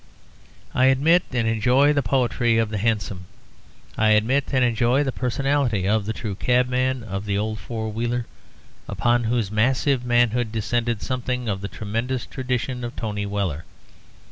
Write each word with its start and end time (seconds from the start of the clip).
I 0.73 0.85
admit 0.85 1.25
and 1.31 1.47
enjoy 1.47 1.93
the 1.93 2.01
poetry 2.01 2.57
of 2.57 2.71
the 2.71 2.79
hansom; 2.79 3.25
I 3.99 4.09
admit 4.17 4.45
and 4.51 4.65
enjoy 4.65 5.03
the 5.03 5.11
personality 5.11 5.87
of 5.87 6.07
the 6.07 6.11
true 6.11 6.33
cabman 6.33 7.03
of 7.03 7.25
the 7.25 7.37
old 7.37 7.59
four 7.59 7.91
wheeler, 7.91 8.25
upon 8.87 9.25
whose 9.25 9.51
massive 9.51 10.03
manhood 10.03 10.51
descended 10.51 11.03
something 11.03 11.47
of 11.47 11.61
the 11.61 11.67
tremendous 11.67 12.25
tradition 12.25 12.83
of 12.83 12.95
Tony 12.95 13.27
Weller. 13.27 13.63